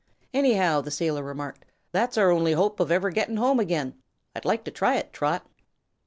"Anyhow," 0.33 0.81
the 0.81 0.89
sailor 0.89 1.21
remarked, 1.21 1.63
"that's 1.91 2.17
our 2.17 2.31
only 2.31 2.53
hope 2.53 2.79
of 2.79 2.89
ever 2.91 3.11
gett'n' 3.11 3.37
home 3.37 3.59
again. 3.59 4.01
I'd 4.35 4.45
like 4.45 4.63
to 4.63 4.71
try 4.71 4.95
it, 4.95 5.13
Trot." 5.13 5.45